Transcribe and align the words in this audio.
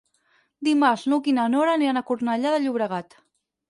Dimarts 0.67 1.05
n'Hug 1.13 1.31
i 1.33 1.37
na 1.41 1.47
Nora 1.59 1.79
aniran 1.79 2.05
a 2.05 2.07
Cornellà 2.11 2.59
de 2.59 2.67
Llobregat. 2.69 3.21